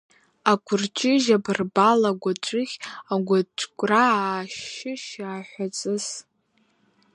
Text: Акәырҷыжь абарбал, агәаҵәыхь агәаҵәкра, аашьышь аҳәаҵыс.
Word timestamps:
Акәырҷыжь 0.51 1.27
абарбал, 1.35 2.01
агәаҵәыхь 2.09 2.75
агәаҵәкра, 3.13 4.03
аашьышь 4.19 5.11
аҳәаҵыс. 5.33 6.07